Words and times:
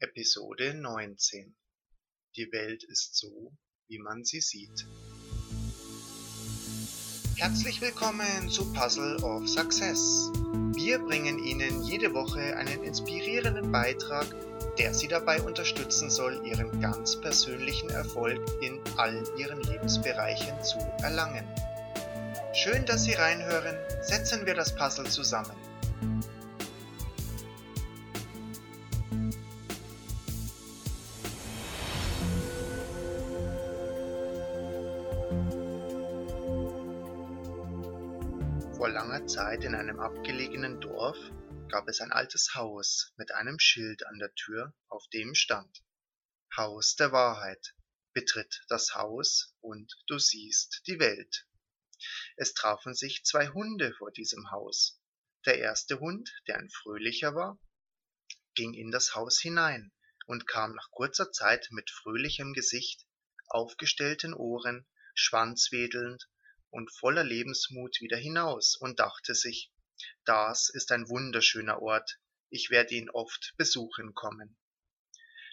Episode 0.00 0.74
19 0.74 1.56
Die 2.36 2.52
Welt 2.52 2.84
ist 2.84 3.16
so, 3.16 3.52
wie 3.88 3.98
man 3.98 4.22
sie 4.22 4.40
sieht. 4.40 4.86
Herzlich 7.34 7.80
willkommen 7.80 8.48
zu 8.48 8.72
Puzzle 8.72 9.16
of 9.24 9.48
Success. 9.48 10.30
Wir 10.72 11.00
bringen 11.00 11.40
Ihnen 11.40 11.82
jede 11.82 12.14
Woche 12.14 12.56
einen 12.56 12.84
inspirierenden 12.84 13.72
Beitrag, 13.72 14.28
der 14.78 14.94
Sie 14.94 15.08
dabei 15.08 15.42
unterstützen 15.42 16.10
soll, 16.10 16.46
Ihren 16.46 16.80
ganz 16.80 17.20
persönlichen 17.20 17.90
Erfolg 17.90 18.40
in 18.62 18.80
allen 18.98 19.26
Ihren 19.36 19.60
Lebensbereichen 19.62 20.62
zu 20.62 20.78
erlangen. 21.02 21.44
Schön, 22.54 22.86
dass 22.86 23.02
Sie 23.02 23.14
reinhören. 23.14 23.76
Setzen 24.02 24.46
wir 24.46 24.54
das 24.54 24.76
Puzzle 24.76 25.10
zusammen. 25.10 25.56
Vor 38.78 38.90
langer 38.90 39.26
Zeit 39.26 39.64
in 39.64 39.74
einem 39.74 39.98
abgelegenen 39.98 40.80
Dorf 40.80 41.18
gab 41.68 41.88
es 41.88 42.00
ein 42.00 42.12
altes 42.12 42.54
Haus 42.54 43.12
mit 43.16 43.32
einem 43.32 43.58
Schild 43.58 44.06
an 44.06 44.20
der 44.20 44.32
Tür, 44.36 44.72
auf 44.86 45.04
dem 45.08 45.34
stand 45.34 45.82
Haus 46.56 46.94
der 46.94 47.10
Wahrheit. 47.10 47.74
Betritt 48.12 48.62
das 48.68 48.94
Haus 48.94 49.52
und 49.60 49.92
du 50.06 50.20
siehst 50.20 50.82
die 50.86 51.00
Welt. 51.00 51.48
Es 52.36 52.54
trafen 52.54 52.94
sich 52.94 53.24
zwei 53.24 53.48
Hunde 53.48 53.92
vor 53.94 54.12
diesem 54.12 54.52
Haus. 54.52 55.02
Der 55.44 55.58
erste 55.58 55.98
Hund, 55.98 56.32
der 56.46 56.58
ein 56.58 56.70
fröhlicher 56.70 57.34
war, 57.34 57.58
ging 58.54 58.74
in 58.74 58.92
das 58.92 59.16
Haus 59.16 59.40
hinein 59.40 59.90
und 60.26 60.46
kam 60.46 60.72
nach 60.72 60.92
kurzer 60.92 61.32
Zeit 61.32 61.66
mit 61.72 61.90
fröhlichem 61.90 62.52
Gesicht, 62.52 63.08
aufgestellten 63.48 64.34
Ohren, 64.34 64.86
Schwanz 65.14 65.72
wedelnd 65.72 66.28
und 66.70 66.92
voller 66.92 67.24
Lebensmut 67.24 68.00
wieder 68.00 68.16
hinaus 68.16 68.76
und 68.76 69.00
dachte 69.00 69.34
sich, 69.34 69.72
das 70.24 70.68
ist 70.68 70.92
ein 70.92 71.08
wunderschöner 71.08 71.82
Ort, 71.82 72.18
ich 72.50 72.70
werde 72.70 72.94
ihn 72.94 73.10
oft 73.10 73.54
besuchen 73.56 74.14
kommen. 74.14 74.56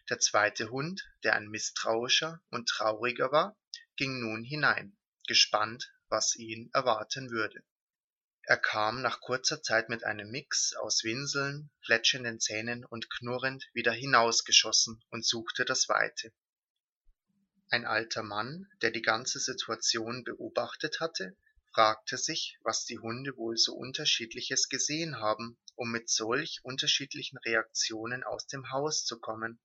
Der 0.10 0.20
zweite 0.20 0.70
Hund, 0.70 1.04
der 1.24 1.36
ein 1.36 1.48
misstrauischer 1.48 2.42
und 2.52 2.70
trauriger 2.70 3.32
war, 3.32 3.58
ging 3.96 4.20
nun 4.20 4.44
hinein, 4.44 4.98
gespannt, 5.28 5.92
was 6.10 6.36
ihn 6.36 6.70
erwarten 6.74 7.32
würde. 7.32 7.64
Er 8.44 8.58
kam 8.58 9.02
nach 9.02 9.22
kurzer 9.22 9.64
Zeit 9.64 9.90
mit 9.90 10.04
einem 10.04 10.30
Mix 10.30 10.76
aus 10.76 11.04
Winseln, 11.04 11.72
fletschenden 11.84 12.40
Zähnen 12.40 12.86
und 12.86 13.10
knurrend 13.10 13.68
wieder 13.74 13.92
hinausgeschossen 13.92 15.04
und 15.10 15.26
suchte 15.26 15.66
das 15.66 15.90
Weite. 15.90 16.32
Ein 17.70 17.86
alter 17.86 18.22
Mann, 18.22 18.68
der 18.82 18.92
die 18.92 19.02
ganze 19.02 19.40
Situation 19.40 20.24
beobachtet 20.24 21.00
hatte, 21.00 21.36
fragte 21.74 22.18
sich, 22.18 22.58
was 22.62 22.86
die 22.86 23.00
Hunde 23.00 23.36
wohl 23.38 23.58
so 23.58 23.74
unterschiedliches 23.74 24.70
gesehen 24.70 25.18
haben, 25.20 25.58
um 25.76 25.92
mit 25.92 26.10
solch 26.10 26.60
unterschiedlichen 26.64 27.38
Reaktionen 27.40 28.24
aus 28.24 28.48
dem 28.48 28.72
Haus 28.72 29.04
zu 29.04 29.20
kommen. 29.20 29.60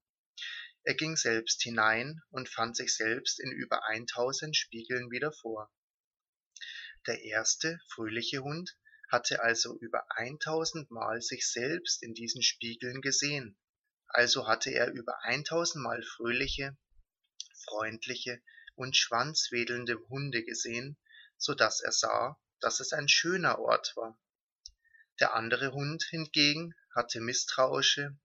Er 0.83 0.95
ging 0.95 1.17
selbst 1.17 1.63
hinein 1.63 2.23
und 2.31 2.49
fand 2.49 2.75
sich 2.75 2.97
selbst 2.97 3.39
in 3.39 3.53
über 3.53 3.87
1000 3.87 4.57
Spiegeln 4.57 5.11
wieder 5.11 5.31
vor. 5.31 5.71
Der 7.07 7.23
erste, 7.23 7.79
fröhliche 7.89 8.43
Hund 8.43 8.77
hatte 9.11 9.43
also 9.43 9.79
über 9.79 10.05
1000 10.17 10.91
Mal 10.91 11.21
sich 11.21 11.47
selbst 11.51 12.03
in 12.03 12.15
diesen 12.15 12.43
Spiegeln 12.43 13.03
gesehen, 13.03 13.59
also 14.09 14.49
hatte 14.49 14.71
er 14.71 14.91
über 14.93 15.23
1000 15.25 15.83
Mal 15.83 16.03
fröhliche, 16.03 16.77
freundliche 17.65 18.43
und 18.75 18.97
schwanzwedelnde 18.97 19.97
Hunde 20.09 20.45
gesehen, 20.45 20.97
so 21.37 21.55
dass 21.55 21.81
er 21.81 21.93
sah, 21.93 22.41
dass 22.61 22.81
es 22.81 22.93
ein 22.93 23.09
schöner 23.09 23.59
Ort 23.59 23.95
war. 23.97 24.19
Der 25.21 25.35
andere 25.35 25.73
Hund 25.73 26.03
hingegen 26.11 26.75
hatte 26.95 27.21
misstrauische, 27.21 28.19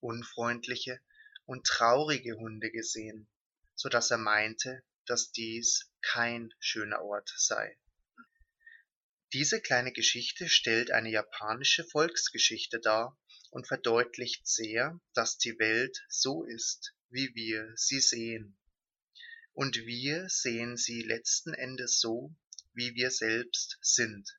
unfreundliche 0.00 1.00
und 1.44 1.66
traurige 1.66 2.36
Hunde 2.36 2.70
gesehen, 2.70 3.28
so 3.74 3.88
dass 3.88 4.10
er 4.10 4.18
meinte, 4.18 4.82
dass 5.06 5.30
dies 5.30 5.90
kein 6.02 6.52
schöner 6.58 7.02
Ort 7.02 7.32
sei. 7.36 7.78
Diese 9.32 9.60
kleine 9.60 9.92
Geschichte 9.92 10.48
stellt 10.48 10.90
eine 10.90 11.10
japanische 11.10 11.84
Volksgeschichte 11.84 12.80
dar 12.80 13.18
und 13.50 13.66
verdeutlicht 13.66 14.46
sehr, 14.46 15.00
dass 15.14 15.36
die 15.36 15.58
Welt 15.58 16.04
so 16.08 16.44
ist, 16.44 16.95
wie 17.10 17.34
wir 17.34 17.72
sie 17.76 18.00
sehen. 18.00 18.56
Und 19.52 19.76
wir 19.86 20.28
sehen 20.28 20.76
sie 20.76 21.02
letzten 21.02 21.54
Endes 21.54 21.98
so, 22.00 22.34
wie 22.74 22.94
wir 22.94 23.10
selbst 23.10 23.78
sind. 23.80 24.38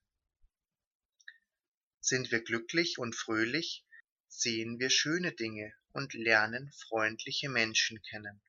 Sind 1.99 2.31
wir 2.31 2.43
glücklich 2.43 2.99
und 2.99 3.15
fröhlich, 3.15 3.85
sehen 4.27 4.79
wir 4.79 4.89
schöne 4.89 5.31
Dinge 5.33 5.73
und 5.91 6.13
lernen 6.13 6.71
freundliche 6.73 7.49
Menschen 7.49 8.01
kennen. 8.03 8.39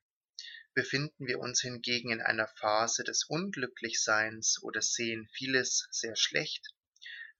Befinden 0.74 1.26
wir 1.26 1.38
uns 1.38 1.62
hingegen 1.62 2.10
in 2.10 2.20
einer 2.20 2.46
Phase 2.46 3.04
des 3.04 3.24
Unglücklichseins 3.24 4.62
oder 4.62 4.82
sehen 4.82 5.28
vieles 5.32 5.88
sehr 5.90 6.14
schlecht, 6.14 6.68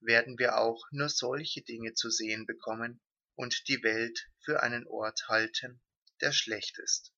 werden 0.01 0.39
wir 0.39 0.57
auch 0.57 0.83
nur 0.91 1.09
solche 1.09 1.61
Dinge 1.61 1.93
zu 1.93 2.09
sehen 2.09 2.45
bekommen 2.45 2.99
und 3.35 3.67
die 3.67 3.83
Welt 3.83 4.27
für 4.43 4.63
einen 4.63 4.87
Ort 4.87 5.27
halten, 5.27 5.79
der 6.21 6.31
schlecht 6.31 6.77
ist. 6.79 7.13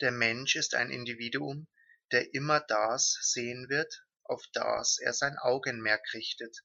Der 0.00 0.10
Mensch 0.10 0.56
ist 0.56 0.74
ein 0.74 0.90
Individuum, 0.90 1.68
der 2.10 2.34
immer 2.34 2.60
das 2.60 3.18
sehen 3.22 3.68
wird, 3.68 4.04
auf 4.24 4.44
das 4.52 4.98
er 4.98 5.12
sein 5.12 5.38
Augenmerk 5.38 6.14
richtet. 6.14 6.64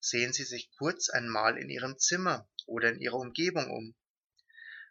Sehen 0.00 0.32
Sie 0.32 0.44
sich 0.44 0.70
kurz 0.78 1.08
einmal 1.08 1.58
in 1.58 1.68
Ihrem 1.68 1.98
Zimmer 1.98 2.48
oder 2.66 2.90
in 2.90 3.00
Ihrer 3.00 3.16
Umgebung 3.18 3.70
um. 3.70 3.94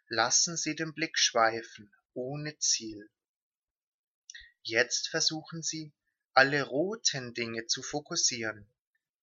Lassen 0.08 0.56
Sie 0.56 0.74
den 0.74 0.94
Blick 0.94 1.18
schweifen, 1.18 1.92
ohne 2.14 2.58
Ziel. 2.58 3.10
Jetzt 4.62 5.08
versuchen 5.08 5.62
Sie, 5.62 5.92
alle 6.34 6.62
roten 6.62 7.34
Dinge 7.34 7.66
zu 7.66 7.82
fokussieren. 7.82 8.70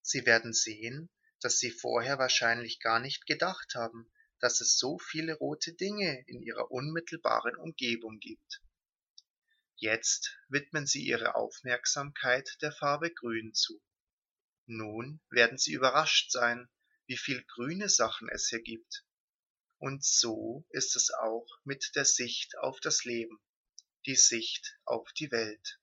Sie 0.02 0.26
werden 0.26 0.54
sehen, 0.54 1.10
dass 1.40 1.60
Sie 1.60 1.72
vorher 1.72 2.18
wahrscheinlich 2.18 2.80
gar 2.80 3.00
nicht 3.00 3.26
gedacht 3.26 3.76
haben, 3.76 4.12
dass 4.46 4.62
es 4.62 4.78
so 4.78 5.00
viele 5.00 5.34
rote 5.34 5.74
Dinge 5.74 6.24
in 6.28 6.40
ihrer 6.40 6.70
unmittelbaren 6.70 7.56
Umgebung 7.56 8.20
gibt. 8.20 8.62
Jetzt 9.76 10.38
widmen 10.50 10.86
Sie 10.86 11.04
Ihre 11.04 11.34
Aufmerksamkeit 11.34 12.56
der 12.62 12.72
Farbe 12.72 13.12
Grün 13.12 13.56
zu. 13.56 13.82
Nun 14.68 15.20
werden 15.32 15.58
Sie 15.58 15.74
überrascht 15.74 16.32
sein, 16.32 16.70
wie 17.08 17.18
viel 17.18 17.44
grüne 17.56 17.90
Sachen 17.90 18.30
es 18.30 18.48
hier 18.48 18.62
gibt. 18.62 19.04
Und 19.80 20.06
so 20.06 20.64
ist 20.70 20.96
es 20.96 21.10
auch 21.10 21.48
mit 21.64 21.96
der 21.96 22.06
Sicht 22.06 22.56
auf 22.60 22.80
das 22.80 23.04
Leben, 23.04 23.42
die 24.06 24.16
Sicht 24.16 24.78
auf 24.84 25.12
die 25.14 25.32
Welt. 25.32 25.80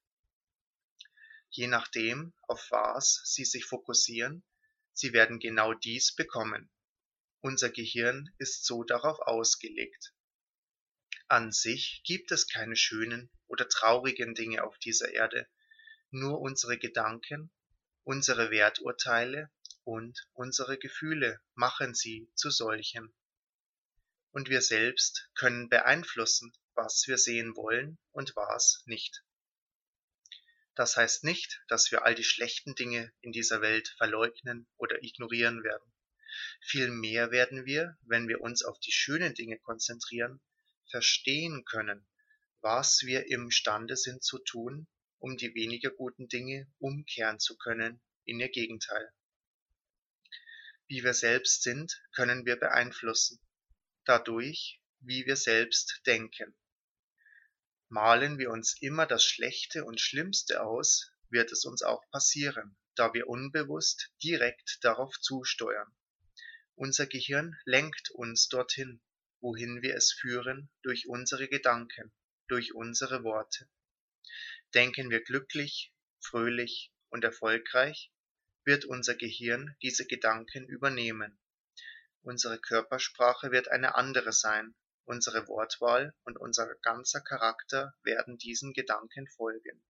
Je 1.50 1.67
nachdem, 1.67 2.33
auf 2.43 2.65
was 2.71 3.23
Sie 3.25 3.44
sich 3.44 3.65
fokussieren, 3.65 4.44
Sie 4.93 5.12
werden 5.12 5.41
genau 5.41 5.75
dies 5.75 6.15
bekommen. 6.15 6.71
Unser 7.45 7.71
Gehirn 7.71 8.33
ist 8.39 8.65
so 8.65 8.85
darauf 8.85 9.19
ausgelegt. 9.19 10.15
An 11.27 11.51
sich 11.51 12.03
gibt 12.05 12.31
es 12.31 12.47
keine 12.47 12.77
schönen 12.77 13.33
oder 13.49 13.69
traurigen 13.69 14.37
Dinge 14.37 14.63
auf 14.63 14.79
dieser 14.79 15.13
Erde, 15.13 15.49
nur 16.11 16.41
unsere 16.41 16.79
Gedanken, 16.79 17.51
unsere 18.05 18.53
Werturteile 18.53 19.51
und 19.83 20.29
unsere 20.35 20.79
Gefühle 20.79 21.41
machen 21.55 21.95
sie 21.95 22.31
zu 22.37 22.49
solchen. 22.51 23.13
Und 24.31 24.49
wir 24.49 24.62
selbst 24.62 25.29
können 25.35 25.69
beeinflussen, 25.69 26.53
was 26.75 27.09
wir 27.09 27.19
sehen 27.19 27.56
wollen 27.56 27.99
und 28.12 28.37
was 28.37 28.85
nicht. 28.87 29.25
Das 30.77 30.97
heißt 30.97 31.25
nicht, 31.25 31.61
dass 31.67 31.91
wir 31.91 32.05
all 32.05 32.15
die 32.15 32.23
schlechten 32.23 32.77
Dinge 32.77 33.12
in 33.21 33.33
dieser 33.33 33.61
Welt 33.62 33.88
verleugnen 33.99 34.69
oder 34.77 35.03
ignorieren 35.03 35.65
werden. 35.65 35.92
Vielmehr 36.61 37.31
werden 37.31 37.67
wir, 37.67 37.99
wenn 38.02 38.29
wir 38.29 38.40
uns 38.40 38.64
auf 38.64 38.79
die 38.81 38.93
schönen 38.93 39.34
Dinge 39.34 39.58
konzentrieren, 39.58 40.40
verstehen 40.90 41.64
können, 41.64 42.06
was 42.61 43.02
wir 43.02 43.31
imstande 43.31 43.96
sind 43.96 44.23
zu 44.23 44.38
tun, 44.38 44.87
um 45.19 45.37
die 45.37 45.55
weniger 45.55 45.90
guten 45.90 46.29
Dinge 46.29 46.70
umkehren 46.79 47.38
zu 47.38 47.56
können 47.56 48.00
in 48.25 48.40
ihr 48.40 48.49
Gegenteil. 48.49 49.12
Wie 50.87 51.02
wir 51.02 51.14
selbst 51.14 51.62
sind, 51.62 52.02
können 52.14 52.44
wir 52.44 52.56
beeinflussen, 52.56 53.40
dadurch, 54.05 54.81
wie 55.00 55.26
wir 55.26 55.37
selbst 55.37 56.02
denken. 56.06 56.55
Malen 57.88 58.38
wir 58.38 58.50
uns 58.50 58.81
immer 58.81 59.06
das 59.06 59.25
Schlechte 59.25 59.85
und 59.85 60.00
Schlimmste 60.00 60.62
aus, 60.62 61.12
wird 61.31 61.50
es 61.52 61.64
uns 61.64 61.82
auch 61.82 62.08
passieren, 62.11 62.76
da 62.94 63.14
wir 63.14 63.28
unbewusst 63.28 64.12
direkt 64.23 64.78
darauf 64.82 65.19
zusteuern. 65.20 65.94
Unser 66.75 67.07
Gehirn 67.07 67.57
lenkt 67.65 68.11
uns 68.11 68.49
dorthin, 68.49 69.03
wohin 69.41 69.83
wir 69.83 69.95
es 69.95 70.13
führen, 70.13 70.71
durch 70.83 71.07
unsere 71.07 71.49
Gedanken, 71.49 72.13
durch 72.49 72.75
unsere 72.75 73.25
Worte. 73.25 73.69
Denken 74.75 75.11
wir 75.11 75.23
glücklich, 75.23 75.93
fröhlich 76.21 76.93
und 77.11 77.25
erfolgreich, 77.25 78.13
wird 78.65 78.85
unser 78.85 79.15
Gehirn 79.15 79.77
diese 79.83 80.07
Gedanken 80.07 80.67
übernehmen. 80.67 81.39
Unsere 82.23 82.59
Körpersprache 82.59 83.51
wird 83.51 83.69
eine 83.69 83.97
andere 83.97 84.33
sein, 84.33 84.75
unsere 85.05 85.49
Wortwahl 85.49 86.15
und 86.23 86.39
unser 86.39 86.75
ganzer 86.77 87.21
Charakter 87.21 87.95
werden 88.03 88.39
diesen 88.39 88.73
Gedanken 88.73 89.27
folgen. 89.29 89.85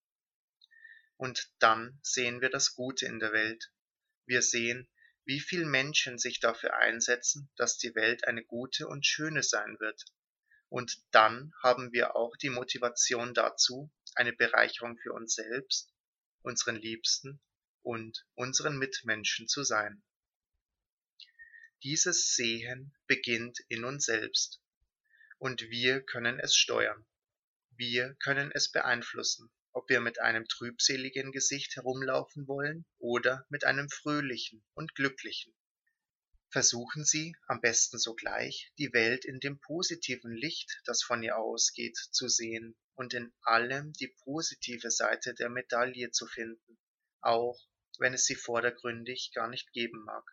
Und 1.17 1.51
dann 1.59 1.99
sehen 2.03 2.41
wir 2.41 2.51
das 2.51 2.75
Gute 2.75 3.07
in 3.07 3.19
der 3.19 3.33
Welt. 3.33 3.73
Wir 4.27 4.43
sehen, 4.43 4.89
wie 5.29 5.41
viel 5.41 5.67
Menschen 5.67 6.19
sich 6.19 6.41
dafür 6.41 6.79
einsetzen, 6.79 7.51
dass 7.57 7.77
die 7.77 7.95
Welt 7.95 8.27
eine 8.27 8.43
gute 8.43 8.89
und 8.89 9.05
schöne 9.05 9.43
sein 9.43 9.79
wird. 9.79 10.07
Und 10.71 11.05
dann 11.11 11.53
haben 11.63 11.93
wir 11.93 12.17
auch 12.17 12.35
die 12.39 12.49
Motivation 12.49 13.35
dazu, 13.35 13.93
eine 14.15 14.33
Bereicherung 14.33 14.97
für 14.97 15.13
uns 15.13 15.35
selbst, 15.35 15.93
unseren 16.41 16.77
Liebsten 16.77 17.43
und 17.83 18.27
unseren 18.37 18.79
Mitmenschen 18.79 19.49
zu 19.49 19.65
sein. 19.65 20.03
Dieses 21.83 22.35
Sehen 22.35 22.95
beginnt 23.07 23.59
in 23.69 23.85
uns 23.85 24.07
selbst 24.07 24.63
und 25.37 25.61
wir 25.69 26.01
können 26.01 26.41
es 26.41 26.57
steuern. 26.57 27.07
Wir 27.77 28.15
können 28.15 28.51
es 28.51 28.73
beeinflussen, 28.73 29.51
ob 29.73 29.89
wir 29.89 30.01
mit 30.01 30.21
einem 30.21 30.47
trübseligen 30.47 31.33
Gesicht 31.33 31.77
herumlaufen 31.77 32.49
wollen 32.49 32.87
oder 32.99 33.47
mit 33.49 33.65
einem 33.65 33.89
fröhlichen 33.89 34.65
und 34.75 34.95
glücklichen. 34.95 35.55
Versuchen 36.51 37.05
Sie 37.05 37.37
am 37.47 37.61
besten 37.61 37.99
sogleich, 37.99 38.73
die 38.79 38.93
Welt 38.95 39.27
in 39.27 39.39
dem 39.39 39.61
positiven 39.61 40.33
Licht, 40.33 40.81
das 40.87 41.03
von 41.03 41.23
ihr 41.23 41.37
ausgeht, 41.37 41.99
zu 42.11 42.27
sehen 42.29 42.75
und 42.95 43.13
in 43.13 43.33
allem 43.43 43.93
die 43.93 44.15
positive 44.25 44.91
Seite 44.91 45.35
der 45.35 45.51
Medaille 45.51 46.11
zu 46.11 46.27
finden, 46.27 46.79
auch 47.21 47.61
wenn 47.99 48.15
es 48.15 48.25
sie 48.25 48.35
vordergründig 48.35 49.33
gar 49.35 49.49
nicht 49.49 49.73
geben 49.73 50.05
mag. 50.05 50.25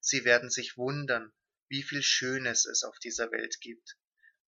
Sie 0.00 0.24
werden 0.24 0.50
sich 0.50 0.76
wundern, 0.76 1.32
wie 1.68 1.82
viel 1.82 2.02
Schönes 2.02 2.66
es 2.66 2.82
auf 2.82 2.98
dieser 2.98 3.30
Welt 3.30 3.60
gibt, 3.60 3.96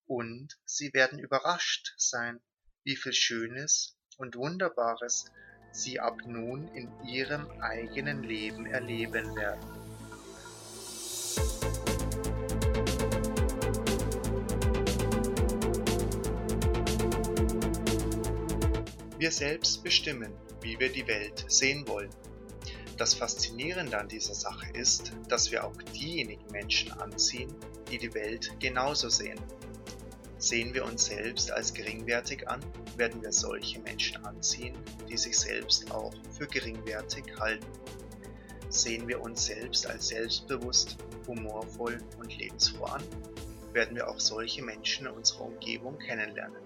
und 0.07 0.59
sie 0.65 0.93
werden 0.93 1.19
überrascht 1.19 1.95
sein, 1.97 2.43
wie 2.85 2.97
viel 2.97 3.13
Schönes 3.13 3.97
und 4.19 4.37
Wunderbares 4.37 5.27
sie 5.71 6.01
ab 6.01 6.19
nun 6.27 6.69
in 6.75 6.91
ihrem 7.07 7.49
eigenen 7.61 8.23
Leben 8.23 8.67
erleben 8.67 9.35
werden. 9.37 9.83
Wir 19.19 19.31
selbst 19.31 19.85
bestimmen, 19.85 20.33
wie 20.63 20.79
wir 20.81 20.91
die 20.91 21.07
Welt 21.07 21.45
sehen 21.47 21.87
wollen. 21.87 22.11
Das 22.99 23.15
Faszinierende 23.15 23.97
an 23.99 24.09
dieser 24.09 24.35
Sache 24.35 24.67
ist, 24.75 25.13
dass 25.29 25.53
wir 25.53 25.65
auch 25.65 25.77
diejenigen 25.95 26.47
Menschen 26.51 26.93
anziehen, 26.93 27.55
die 27.91 27.99
die 27.99 28.13
Welt 28.15 28.53
genauso 28.59 29.09
sehen. 29.09 29.39
Sehen 30.43 30.75
wir 30.75 30.85
uns 30.85 31.05
selbst 31.05 31.53
als 31.53 31.73
geringwertig 31.73 32.49
an, 32.49 32.59
werden 32.97 33.23
wir 33.23 33.31
solche 33.31 33.79
Menschen 33.79 34.25
anziehen, 34.25 34.75
die 35.09 35.17
sich 35.17 35.39
selbst 35.39 35.89
auch 35.93 36.13
für 36.37 36.49
geringwertig 36.49 37.23
halten. 37.39 37.65
Sehen 38.69 39.07
wir 39.07 39.23
uns 39.23 39.47
selbst 39.47 39.87
als 39.87 40.09
selbstbewusst, 40.09 40.97
humorvoll 41.29 41.99
und 42.19 42.37
lebensfroh 42.37 42.87
an, 42.87 43.05
werden 43.73 43.95
wir 43.95 44.09
auch 44.09 44.19
solche 44.19 44.65
Menschen 44.65 45.07
in 45.07 45.13
unserer 45.13 45.43
Umgebung 45.43 45.97
kennenlernen. 46.01 46.61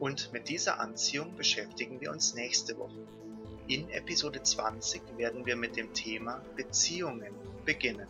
Und 0.00 0.32
mit 0.32 0.48
dieser 0.48 0.80
Anziehung 0.80 1.36
beschäftigen 1.36 2.00
wir 2.00 2.10
uns 2.10 2.34
nächste 2.34 2.76
Woche. 2.78 3.06
In 3.68 3.88
Episode 3.90 4.42
20 4.42 5.16
werden 5.16 5.46
wir 5.46 5.54
mit 5.54 5.76
dem 5.76 5.94
Thema 5.94 6.42
Beziehungen 6.56 7.32
beginnen. 7.64 8.08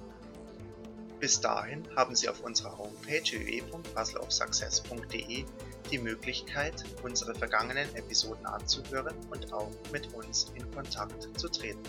Bis 1.21 1.39
dahin 1.39 1.87
haben 1.97 2.17
Sie 2.17 2.31
auf 2.31 2.41
unserer 2.41 2.79
Homepage 2.79 3.31
www.puzzleofsuccess.de 3.31 5.45
die 5.91 5.99
Möglichkeit, 5.99 6.83
unsere 7.03 7.35
vergangenen 7.35 7.95
Episoden 7.95 8.47
anzuhören 8.47 9.15
und 9.31 9.53
auch 9.53 9.71
mit 9.93 10.15
uns 10.15 10.51
in 10.55 10.71
Kontakt 10.71 11.29
zu 11.39 11.51
treten. 11.51 11.83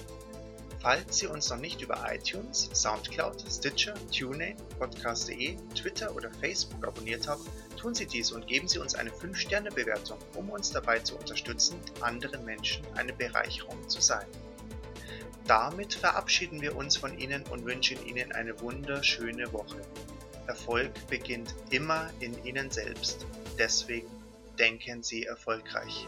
Falls 0.82 1.20
Sie 1.20 1.28
uns 1.28 1.50
noch 1.50 1.60
nicht 1.60 1.82
über 1.82 1.98
iTunes, 2.12 2.70
Soundcloud, 2.74 3.46
Stitcher, 3.50 3.94
TuneIn, 4.12 4.58
Podcast.de, 4.80 5.56
Twitter 5.76 6.14
oder 6.14 6.30
Facebook 6.42 6.86
abonniert 6.86 7.26
haben, 7.28 7.46
tun 7.78 7.94
Sie 7.94 8.08
dies 8.08 8.34
und 8.34 8.48
geben 8.48 8.68
Sie 8.68 8.80
uns 8.80 8.96
eine 8.96 9.12
5-Sterne-Bewertung, 9.12 10.18
um 10.36 10.50
uns 10.50 10.72
dabei 10.72 11.00
zu 11.00 11.16
unterstützen, 11.16 11.80
anderen 12.02 12.44
Menschen 12.44 12.84
eine 12.96 13.14
Bereicherung 13.14 13.88
zu 13.88 14.02
sein. 14.02 14.26
Damit 15.52 15.96
verabschieden 15.96 16.62
wir 16.62 16.78
uns 16.78 16.96
von 16.96 17.20
Ihnen 17.20 17.44
und 17.48 17.66
wünschen 17.66 17.98
Ihnen 18.06 18.32
eine 18.32 18.58
wunderschöne 18.62 19.52
Woche. 19.52 19.82
Erfolg 20.48 20.94
beginnt 21.10 21.54
immer 21.72 22.10
in 22.22 22.42
Ihnen 22.46 22.72
selbst. 22.72 23.26
Deswegen 23.60 24.08
denken 24.58 25.04
Sie 25.04 25.26
erfolgreich. 25.26 26.08